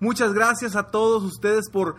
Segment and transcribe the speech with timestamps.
[0.00, 1.96] Muchas gracias a todos ustedes por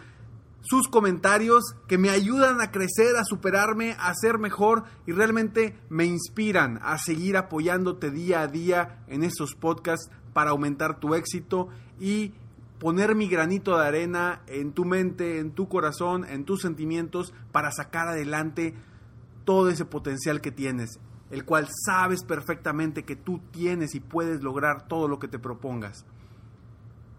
[0.61, 6.05] sus comentarios que me ayudan a crecer, a superarme, a ser mejor y realmente me
[6.05, 12.33] inspiran a seguir apoyándote día a día en estos podcasts para aumentar tu éxito y
[12.79, 17.71] poner mi granito de arena en tu mente, en tu corazón, en tus sentimientos para
[17.71, 18.73] sacar adelante
[19.45, 24.87] todo ese potencial que tienes, el cual sabes perfectamente que tú tienes y puedes lograr
[24.87, 26.03] todo lo que te propongas.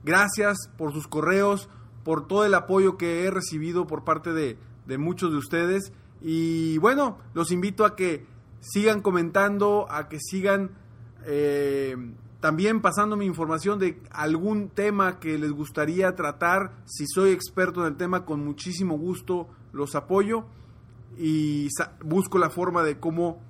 [0.05, 1.69] Gracias por sus correos,
[2.05, 4.59] por todo el apoyo que he recibido por parte de,
[4.99, 5.93] muchos de ustedes.
[6.21, 8.27] Y bueno, los invito a que
[8.61, 10.73] sigan comentando, a que sigan
[11.25, 11.97] eh,
[12.41, 16.73] también pasando mi información de algún tema que les gustaría tratar.
[16.85, 20.45] Si soy experto en el tema, con muchísimo gusto los apoyo
[21.17, 21.69] y
[22.05, 23.41] busco la forma de cómo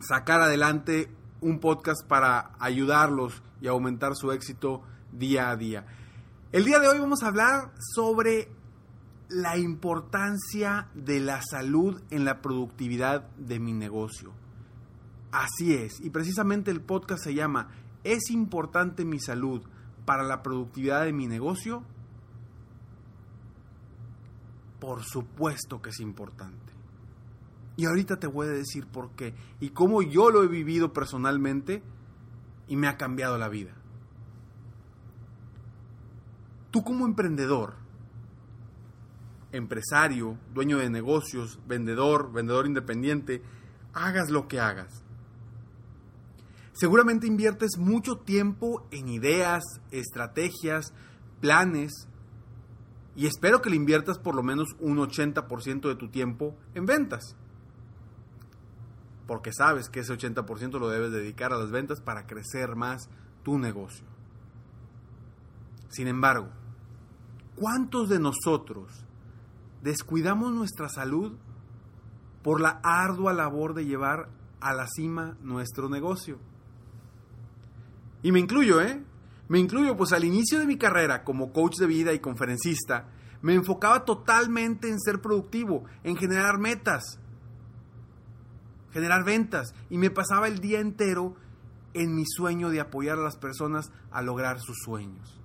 [0.00, 1.08] sacar adelante
[1.44, 4.82] un podcast para ayudarlos y aumentar su éxito
[5.12, 5.86] día a día.
[6.52, 8.48] El día de hoy vamos a hablar sobre
[9.28, 14.32] la importancia de la salud en la productividad de mi negocio.
[15.32, 17.68] Así es, y precisamente el podcast se llama
[18.04, 19.62] ¿Es importante mi salud
[20.06, 21.84] para la productividad de mi negocio?
[24.80, 26.73] Por supuesto que es importante.
[27.76, 31.82] Y ahorita te voy a decir por qué y cómo yo lo he vivido personalmente
[32.68, 33.72] y me ha cambiado la vida.
[36.70, 37.74] Tú como emprendedor,
[39.52, 43.42] empresario, dueño de negocios, vendedor, vendedor independiente,
[43.92, 45.04] hagas lo que hagas.
[46.72, 49.62] Seguramente inviertes mucho tiempo en ideas,
[49.92, 50.92] estrategias,
[51.40, 52.08] planes,
[53.16, 57.36] y espero que le inviertas por lo menos un 80% de tu tiempo en ventas.
[59.26, 63.08] Porque sabes que ese 80% lo debes dedicar a las ventas para crecer más
[63.42, 64.06] tu negocio.
[65.88, 66.50] Sin embargo,
[67.56, 68.90] ¿Cuántos de nosotros
[69.80, 71.36] descuidamos nuestra salud
[72.42, 74.28] por la ardua labor de llevar
[74.60, 76.38] a la cima nuestro negocio?
[78.22, 79.04] Y me incluyo, ¿eh?
[79.48, 83.08] Me incluyo, pues al inicio de mi carrera como coach de vida y conferencista,
[83.40, 87.20] me enfocaba totalmente en ser productivo, en generar metas,
[88.94, 91.34] generar ventas, y me pasaba el día entero
[91.94, 95.40] en mi sueño de apoyar a las personas a lograr sus sueños.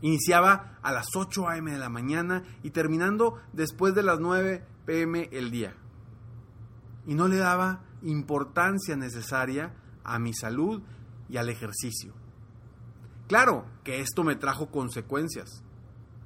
[0.00, 1.70] Iniciaba a las 8 a.m.
[1.70, 5.28] de la mañana y terminando después de las 9 p.m.
[5.32, 5.74] el día.
[7.06, 9.72] Y no le daba importancia necesaria
[10.02, 10.82] a mi salud
[11.28, 12.12] y al ejercicio.
[13.28, 15.62] Claro que esto me trajo consecuencias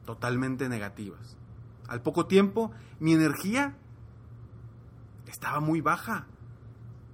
[0.06, 1.36] totalmente negativas.
[1.86, 3.76] Al poco tiempo, mi energía
[5.30, 6.26] estaba muy baja.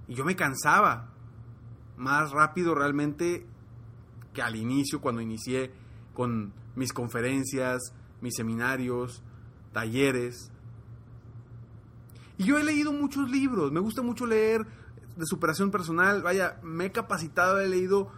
[0.07, 1.11] Y yo me cansaba.
[1.97, 3.45] Más rápido realmente
[4.33, 5.71] que al inicio cuando inicié
[6.13, 7.81] con mis conferencias,
[8.21, 9.23] mis seminarios,
[9.71, 10.51] talleres.
[12.37, 14.65] Y yo he leído muchos libros, me gusta mucho leer
[15.15, 18.11] de superación personal, vaya, me he capacitado, he leído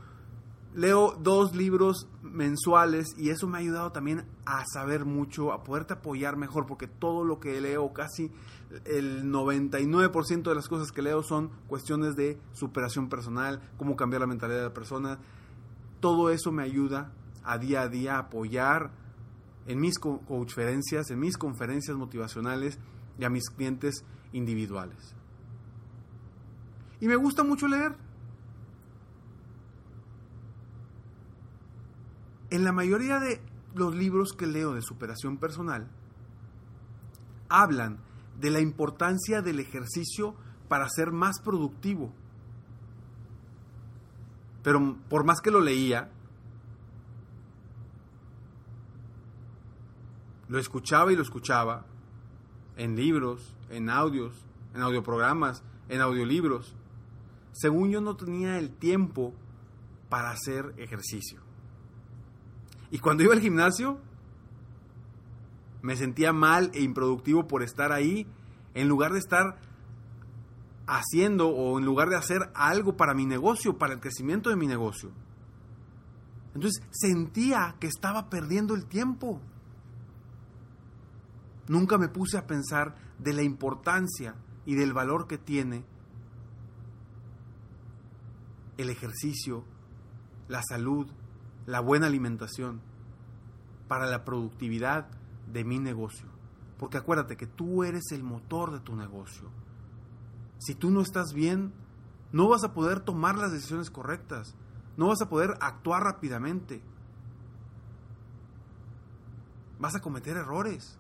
[0.78, 5.94] leo dos libros mensuales y eso me ha ayudado también a saber mucho, a poderte
[5.94, 8.32] apoyar mejor, porque todo lo que leo, casi
[8.86, 14.28] el 99% de las cosas que leo son cuestiones de superación personal, cómo cambiar la
[14.28, 15.18] mentalidad de la persona.
[16.00, 17.12] Todo eso me ayuda
[17.44, 18.92] a día a día a apoyar
[19.66, 22.78] en mis conferencias, en mis conferencias motivacionales
[23.18, 25.16] y a mis clientes individuales.
[27.02, 28.07] Y me gusta mucho leer.
[32.50, 33.42] En la mayoría de
[33.76, 35.88] los libros que leo de superación personal,
[37.50, 38.00] hablan
[38.40, 40.36] de la importancia del ejercicio
[40.68, 42.14] para ser más productivo.
[44.64, 46.10] Pero por más que lo leía,
[50.48, 51.86] lo escuchaba y lo escuchaba
[52.76, 54.34] en libros, en audios,
[54.74, 56.76] en audioprogramas, en audiolibros.
[57.54, 59.34] Según yo no tenía el tiempo
[60.10, 61.47] para hacer ejercicio.
[62.92, 64.00] Y cuando iba al gimnasio,
[65.82, 68.28] me sentía mal e improductivo por estar ahí,
[68.74, 69.60] en lugar de estar
[70.88, 74.68] haciendo o en lugar de hacer algo para mi negocio, para el crecimiento de mi
[74.68, 75.12] negocio.
[76.56, 79.42] Entonces sentía que estaba perdiendo el tiempo.
[81.68, 84.36] Nunca me puse a pensar de la importancia
[84.66, 85.86] y del valor que tiene
[88.78, 89.64] el ejercicio,
[90.48, 91.08] la salud,
[91.68, 92.82] la buena alimentación
[93.88, 95.08] para la productividad
[95.52, 96.28] de mi negocio.
[96.80, 99.50] Porque acuérdate que tú eres el motor de tu negocio.
[100.58, 101.74] Si tú no estás bien,
[102.32, 104.56] no vas a poder tomar las decisiones correctas,
[104.96, 106.82] no vas a poder actuar rápidamente.
[109.80, 110.98] Vas a cometer errores.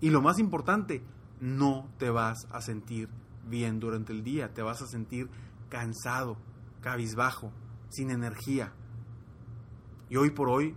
[0.00, 1.02] Y lo más importante,
[1.40, 3.08] no te vas a sentir
[3.48, 5.28] bien durante el día, te vas a sentir
[5.68, 6.36] cansado,
[6.80, 7.52] cabizbajo,
[7.90, 8.72] sin energía.
[10.10, 10.74] Y hoy por hoy,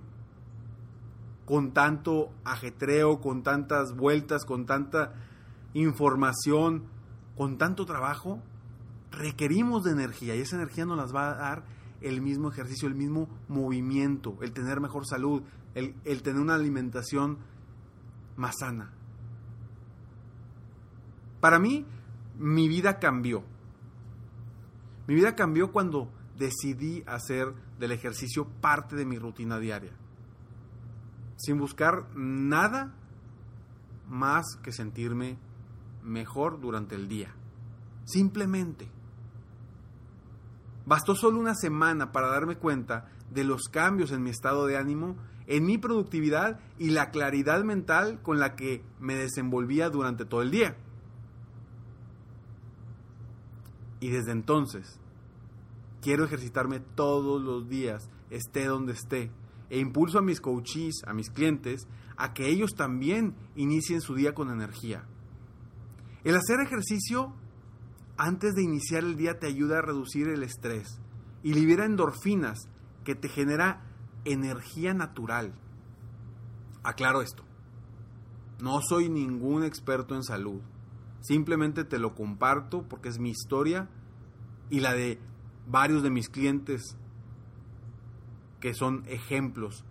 [1.46, 5.14] con tanto ajetreo, con tantas vueltas, con tanta
[5.74, 6.84] información,
[7.36, 8.42] con tanto trabajo,
[9.12, 11.64] requerimos de energía y esa energía nos las va a dar
[12.02, 15.42] el mismo ejercicio, el mismo movimiento, el tener mejor salud,
[15.74, 17.40] el, el tener una alimentación
[18.36, 18.92] más sana.
[21.40, 21.86] Para mí,
[22.38, 23.44] mi vida cambió.
[25.08, 27.54] Mi vida cambió cuando decidí hacer
[27.84, 29.92] del ejercicio parte de mi rutina diaria.
[31.36, 32.96] Sin buscar nada
[34.08, 35.38] más que sentirme
[36.02, 37.36] mejor durante el día.
[38.06, 38.88] Simplemente.
[40.86, 45.18] Bastó solo una semana para darme cuenta de los cambios en mi estado de ánimo,
[45.48, 50.52] en mi productividad y la claridad mental con la que me desenvolvía durante todo el
[50.52, 50.78] día.
[54.00, 55.02] Y desde entonces,
[56.04, 59.32] quiero ejercitarme todos los días, esté donde esté.
[59.70, 64.36] E impulso a mis coaches, a mis clientes, a que ellos también inicien su día
[64.36, 65.06] con energía.
[66.24, 67.34] El hacer ejercicio
[68.18, 71.00] antes de iniciar el día te ayuda a reducir el estrés
[71.42, 72.68] y libera endorfinas
[73.04, 73.82] que te genera
[74.26, 75.54] energía natural.
[76.84, 77.44] Aclaro esto.
[78.62, 80.62] No soy ningún experto en salud.
[81.22, 83.90] Simplemente te lo comparto porque es mi historia
[84.70, 85.20] y la de
[85.68, 86.98] varios de mis clientes
[88.60, 89.84] que son ejemplos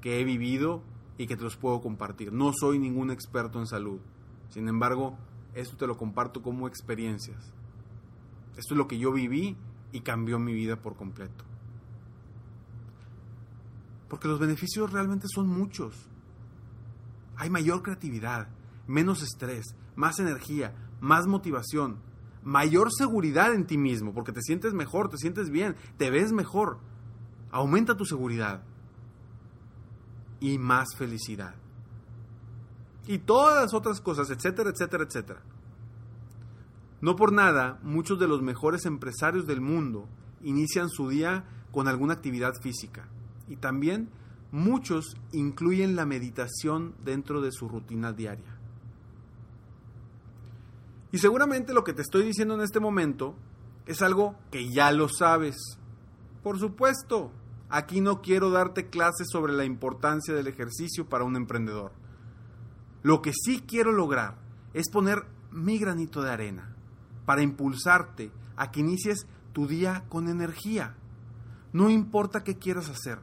[0.00, 0.82] que he vivido
[1.18, 2.32] y que te los puedo compartir.
[2.32, 4.00] No soy ningún experto en salud.
[4.50, 5.16] Sin embargo,
[5.54, 7.52] esto te lo comparto como experiencias.
[8.56, 9.56] Esto es lo que yo viví
[9.92, 11.44] y cambió mi vida por completo.
[14.08, 16.08] Porque los beneficios realmente son muchos.
[17.36, 18.48] Hay mayor creatividad,
[18.86, 21.98] menos estrés, más energía, más motivación,
[22.42, 26.78] mayor seguridad en ti mismo, porque te sientes mejor, te sientes bien, te ves mejor.
[27.50, 28.62] Aumenta tu seguridad
[30.40, 31.54] y más felicidad.
[33.06, 35.42] Y todas las otras cosas, etcétera, etcétera, etcétera.
[37.00, 40.08] No por nada, muchos de los mejores empresarios del mundo
[40.42, 43.08] inician su día con alguna actividad física.
[43.48, 44.08] Y también
[44.52, 48.51] muchos incluyen la meditación dentro de su rutina diaria.
[51.12, 53.36] Y seguramente lo que te estoy diciendo en este momento
[53.86, 55.56] es algo que ya lo sabes.
[56.42, 57.30] Por supuesto,
[57.68, 61.92] aquí no quiero darte clases sobre la importancia del ejercicio para un emprendedor.
[63.02, 64.38] Lo que sí quiero lograr
[64.72, 66.74] es poner mi granito de arena
[67.26, 70.96] para impulsarte a que inicies tu día con energía.
[71.74, 73.18] No importa qué quieras hacer.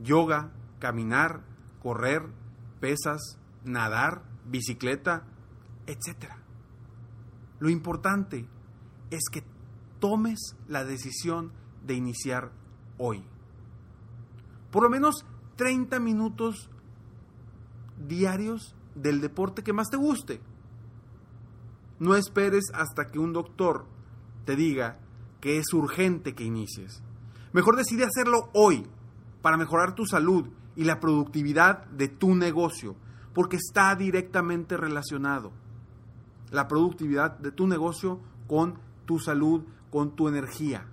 [0.00, 1.42] Yoga, caminar,
[1.82, 2.26] correr,
[2.78, 5.24] pesas, nadar, bicicleta,
[5.86, 6.39] etcétera.
[7.60, 8.46] Lo importante
[9.10, 9.44] es que
[10.00, 11.52] tomes la decisión
[11.86, 12.50] de iniciar
[12.98, 13.22] hoy.
[14.70, 15.24] Por lo menos
[15.56, 16.70] 30 minutos
[18.08, 20.40] diarios del deporte que más te guste.
[21.98, 23.84] No esperes hasta que un doctor
[24.46, 24.98] te diga
[25.40, 27.02] que es urgente que inicies.
[27.52, 28.86] Mejor decide hacerlo hoy
[29.42, 32.96] para mejorar tu salud y la productividad de tu negocio,
[33.34, 35.52] porque está directamente relacionado.
[36.50, 40.86] La productividad de tu negocio con tu salud, con tu energía.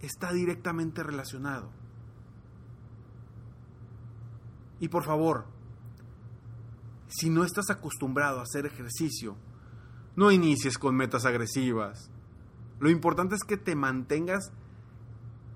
[0.00, 1.70] Está directamente relacionado.
[4.80, 5.46] Y por favor,
[7.08, 9.36] si no estás acostumbrado a hacer ejercicio,
[10.14, 12.10] no inicies con metas agresivas.
[12.80, 14.52] Lo importante es que te mantengas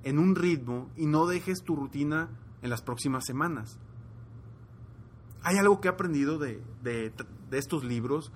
[0.04, 2.30] en un ritmo y no dejes tu rutina
[2.62, 3.78] en las próximas semanas.
[5.42, 7.12] Hay algo que he aprendido de, de,
[7.50, 8.32] estos libros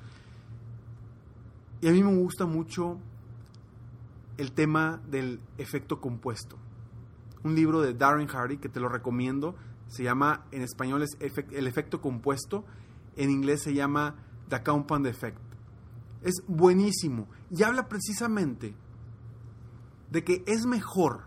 [1.80, 2.98] y a mí me gusta mucho
[4.38, 6.56] el tema del efecto compuesto.
[7.44, 9.54] Un libro de Darren Hardy que te lo recomiendo.
[9.88, 11.16] Se llama, en español es
[11.50, 12.64] El efecto compuesto.
[13.16, 14.16] En inglés se llama
[14.48, 15.38] The Compound Effect.
[16.22, 17.28] Es buenísimo.
[17.50, 18.74] Y habla precisamente
[20.10, 21.24] de que es mejor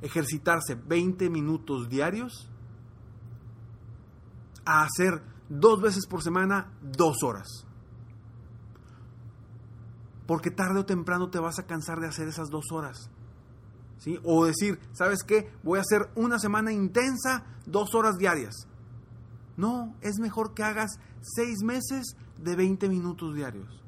[0.00, 2.48] ejercitarse 20 minutos diarios
[4.64, 7.67] a hacer dos veces por semana dos horas.
[10.28, 13.10] Porque tarde o temprano te vas a cansar de hacer esas dos horas.
[13.96, 14.20] ¿Sí?
[14.24, 15.50] O decir, ¿sabes qué?
[15.62, 18.68] Voy a hacer una semana intensa, dos horas diarias.
[19.56, 23.82] No, es mejor que hagas seis meses de 20 minutos diarios.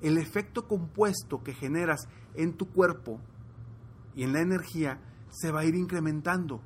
[0.00, 3.20] El efecto compuesto que generas en tu cuerpo
[4.14, 6.62] y en la energía se va a ir incrementando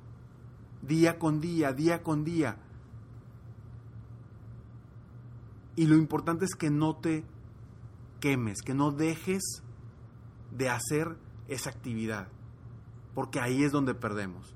[0.82, 2.58] día con día, día con día.
[5.74, 7.24] Y lo importante es que no te
[8.20, 9.62] quemes, que no dejes
[10.50, 11.16] de hacer
[11.48, 12.28] esa actividad,
[13.14, 14.54] porque ahí es donde perdemos.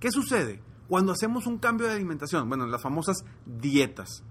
[0.00, 0.60] ¿Qué sucede?
[0.88, 4.24] Cuando hacemos un cambio de alimentación, bueno, las famosas dietas,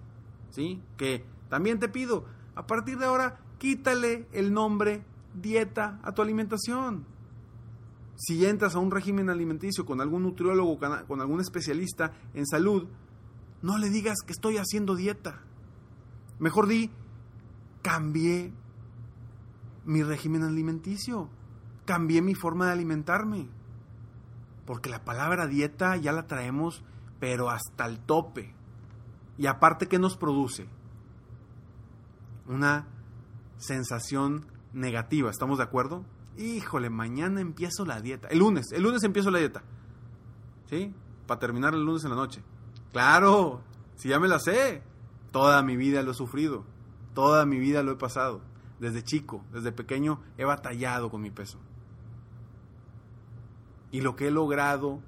[0.49, 0.81] ¿sí?
[0.97, 2.25] Que también te pido,
[2.55, 7.05] a partir de ahora, quítale el nombre dieta a tu alimentación.
[8.15, 12.87] Si entras a un régimen alimenticio con algún nutriólogo, con algún especialista en salud,
[13.63, 15.41] no le digas que estoy haciendo dieta.
[16.37, 16.91] Mejor di,
[17.83, 18.51] cambié
[19.85, 21.29] mi régimen alimenticio,
[21.85, 23.47] cambié mi forma de alimentarme.
[24.65, 26.83] Porque la palabra dieta ya la traemos,
[27.19, 28.55] pero hasta el tope.
[29.37, 30.67] Y aparte, ¿qué nos produce?
[32.47, 32.87] Una
[33.57, 36.05] sensación negativa, ¿estamos de acuerdo?
[36.37, 38.27] Híjole, mañana empiezo la dieta.
[38.29, 39.63] El lunes, el lunes empiezo la dieta.
[40.69, 40.93] ¿Sí?
[41.27, 42.41] Para terminar el lunes en la noche.
[42.91, 43.61] Claro,
[43.95, 44.81] si ya me la sé.
[45.31, 46.63] Toda mi vida lo he sufrido.
[47.13, 48.41] Toda mi vida lo he pasado.
[48.79, 51.59] Desde chico, desde pequeño, he batallado con mi peso.
[53.91, 54.99] Y lo que he logrado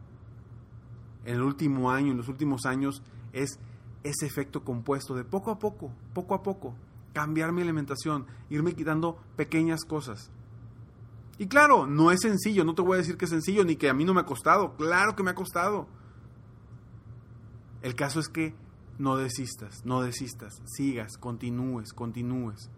[1.25, 3.01] en el último año, en los últimos años,
[3.33, 3.59] es
[4.03, 6.75] ese efecto compuesto de poco a poco, poco a poco,
[7.13, 10.31] cambiar mi alimentación, irme quitando pequeñas cosas.
[11.37, 13.89] Y claro, no es sencillo, no te voy a decir que es sencillo ni que
[13.89, 15.87] a mí no me ha costado, claro que me ha costado.
[17.81, 18.55] El caso es que
[18.97, 22.69] no desistas, no desistas, sigas, continúes, continúes.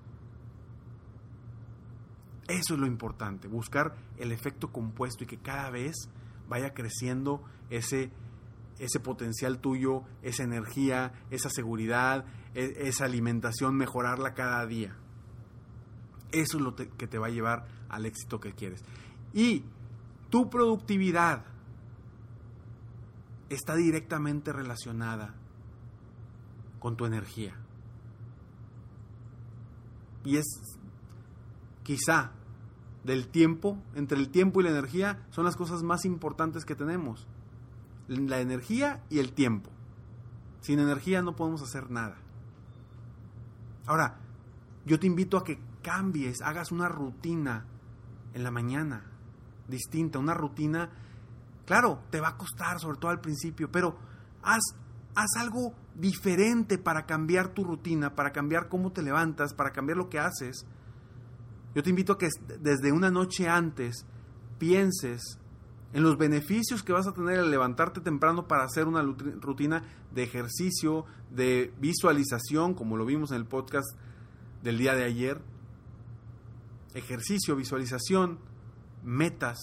[2.47, 6.09] Eso es lo importante, buscar el efecto compuesto y que cada vez
[6.47, 8.09] vaya creciendo ese,
[8.79, 14.95] ese potencial tuyo, esa energía, esa seguridad, e, esa alimentación, mejorarla cada día.
[16.31, 18.83] Eso es lo que te va a llevar al éxito que quieres.
[19.33, 19.63] Y
[20.29, 21.45] tu productividad
[23.49, 25.35] está directamente relacionada
[26.79, 27.55] con tu energía.
[30.23, 30.45] Y es
[31.83, 32.31] quizá
[33.03, 37.27] del tiempo, entre el tiempo y la energía, son las cosas más importantes que tenemos.
[38.07, 39.69] La energía y el tiempo.
[40.61, 42.17] Sin energía no podemos hacer nada.
[43.85, 44.19] Ahora,
[44.85, 47.65] yo te invito a que cambies, hagas una rutina
[48.33, 49.03] en la mañana
[49.67, 50.89] distinta, una rutina,
[51.65, 53.97] claro, te va a costar, sobre todo al principio, pero
[54.43, 54.75] haz,
[55.17, 60.09] haz algo diferente para cambiar tu rutina, para cambiar cómo te levantas, para cambiar lo
[60.09, 60.65] que haces
[61.77, 64.07] yo te invito a que desde una noche antes
[64.57, 65.37] pienses
[65.93, 70.23] en los beneficios que vas a tener al levantarte temprano para hacer una rutina de
[70.23, 73.95] ejercicio, de visualización, como lo vimos en el podcast
[74.63, 75.39] del día de ayer.
[76.95, 78.39] Ejercicio, visualización,
[79.03, 79.59] metas.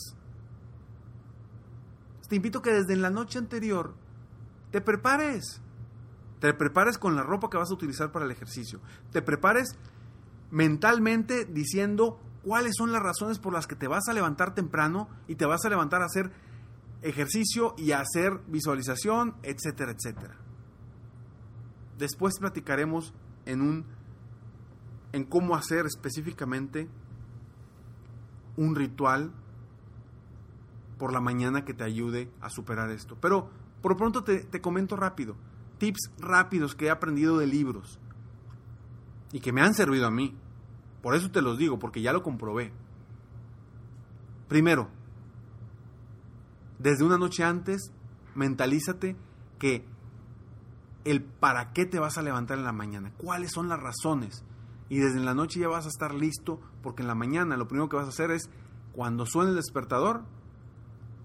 [2.29, 3.97] Te invito a que desde la noche anterior
[4.75, 5.61] te prepares.
[6.41, 8.81] Te prepares con la ropa que vas a utilizar para el ejercicio.
[9.13, 9.79] Te prepares
[10.51, 15.37] mentalmente diciendo cuáles son las razones por las que te vas a levantar temprano y
[15.37, 16.33] te vas a levantar a hacer
[17.03, 20.35] ejercicio y a hacer visualización, etcétera, etcétera.
[21.97, 23.15] Después platicaremos
[23.47, 23.87] en un
[25.13, 26.89] en cómo hacer específicamente
[28.57, 29.31] un ritual
[30.99, 33.17] por la mañana que te ayude a superar esto.
[33.21, 33.51] Pero
[33.85, 35.37] por pronto te, te comento rápido,
[35.77, 38.01] tips rápidos que he aprendido de libros
[39.31, 40.35] y que me han servido a mí.
[41.03, 42.73] Por eso te los digo, porque ya lo comprobé.
[44.49, 44.89] Primero,
[46.79, 47.93] desde una noche antes,
[48.35, 49.19] mentalízate
[49.59, 49.85] que
[51.05, 54.47] el para qué te vas a levantar en la mañana, cuáles son las razones.
[54.89, 57.91] Y desde la noche ya vas a estar listo, porque en la mañana lo primero
[57.91, 58.49] que vas a hacer es,
[58.95, 60.23] cuando suene el despertador,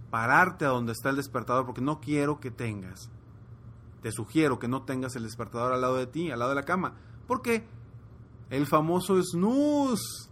[0.09, 3.09] pararte a donde está el despertador, porque no quiero que tengas.
[4.01, 6.63] Te sugiero que no tengas el despertador al lado de ti, al lado de la
[6.63, 6.95] cama,
[7.27, 7.65] porque
[8.49, 10.29] el famoso snooze.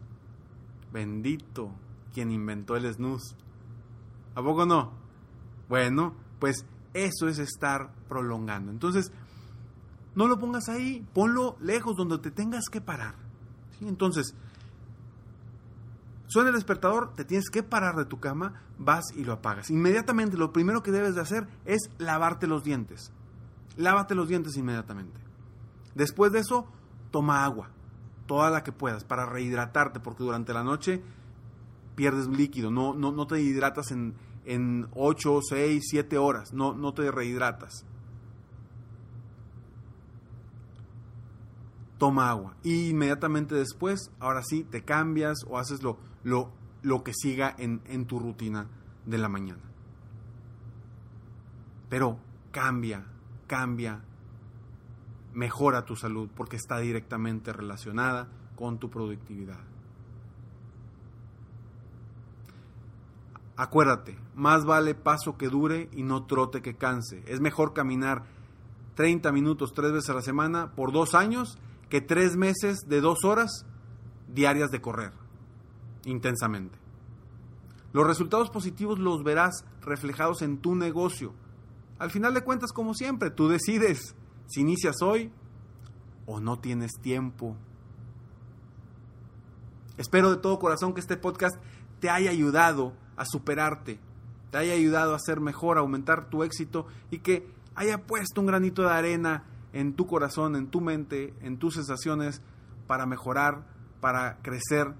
[0.91, 1.72] Bendito
[2.13, 3.36] quien inventó el snooze.
[4.36, 4.91] ¿A poco no?
[5.69, 8.72] Bueno, pues eso es estar prolongando.
[8.72, 9.12] Entonces,
[10.15, 13.15] no lo pongas ahí, ponlo lejos donde te tengas que parar.
[13.81, 14.34] Entonces,
[16.27, 19.69] suena el despertador, te tienes que parar de tu cama, vas y lo apagas.
[19.69, 23.12] Inmediatamente lo primero que debes de hacer es lavarte los dientes.
[23.75, 25.19] Lávate los dientes inmediatamente.
[25.96, 26.67] Después de eso,
[27.12, 27.69] toma agua
[28.27, 31.01] toda la que puedas para rehidratarte, porque durante la noche
[31.96, 34.13] pierdes líquido, no, no, no te hidratas en,
[34.46, 37.86] en 8, 6, 7 horas, no, no te rehidratas.
[41.98, 46.51] Toma agua y inmediatamente después, ahora sí, te cambias o haces lo, lo,
[46.84, 48.68] lo que siga en, en tu rutina
[49.06, 49.63] de la mañana.
[51.89, 52.20] Pero
[52.51, 53.06] cambia,
[53.48, 54.01] cambia,
[55.34, 59.60] mejora tu salud porque está directamente relacionada con tu productividad.
[63.56, 67.24] Acuérdate, más vale paso que dure y no trote que canse.
[67.25, 68.24] Es mejor caminar
[68.94, 71.58] 30 minutos tres veces a la semana por dos años
[71.89, 73.65] que tres meses de dos horas
[74.27, 75.13] diarias de correr
[76.06, 76.77] intensamente.
[77.94, 81.34] Los resultados positivos los verás reflejados en tu negocio.
[82.00, 84.15] Al final de cuentas, como siempre, tú decides
[84.47, 85.32] si inicias hoy
[86.26, 87.56] o no tienes tiempo.
[89.97, 91.58] Espero de todo corazón que este podcast
[92.00, 94.00] te haya ayudado a superarte,
[94.52, 98.47] te haya ayudado a ser mejor, a aumentar tu éxito y que haya puesto un
[98.47, 102.41] granito de arena en tu corazón, en tu mente, en tus sensaciones
[102.88, 103.65] para mejorar,
[103.99, 104.93] para crecer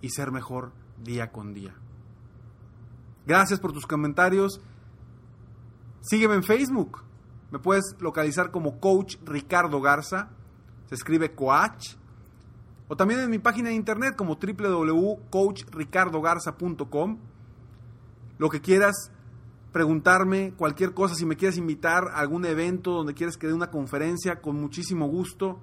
[0.00, 1.74] y ser mejor día con día.
[3.26, 4.60] Gracias por tus comentarios.
[6.00, 7.04] Sígueme en Facebook.
[7.50, 10.28] Me puedes localizar como Coach Ricardo Garza.
[10.88, 11.94] Se escribe Coach.
[12.88, 17.18] O también en mi página de internet como www.coachricardogarza.com.
[18.36, 19.12] Lo que quieras
[19.74, 23.72] preguntarme, cualquier cosa, si me quieres invitar a algún evento donde quieres que dé una
[23.72, 25.58] conferencia, con muchísimo gusto,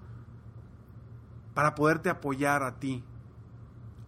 [1.54, 3.06] para poderte apoyar a ti,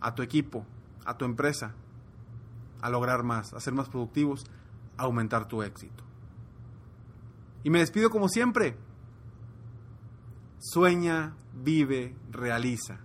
[0.01, 0.65] a tu equipo,
[1.05, 1.73] a tu empresa,
[2.81, 4.43] a lograr más, a ser más productivos,
[4.97, 6.03] a aumentar tu éxito.
[7.63, 8.75] Y me despido como siempre.
[10.59, 12.99] Sueña, vive, realiza.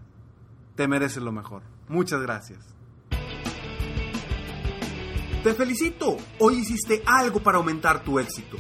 [0.74, 1.62] Te mereces lo mejor.
[1.86, 2.77] Muchas gracias.
[5.48, 6.18] Te felicito.
[6.40, 8.58] Hoy hiciste algo para aumentar tu éxito.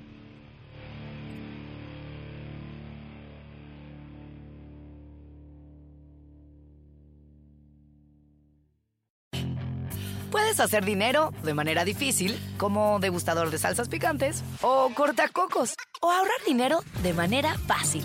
[10.31, 16.45] Puedes hacer dinero de manera difícil, como degustador de salsas picantes, o cortacocos, o ahorrar
[16.47, 18.05] dinero de manera fácil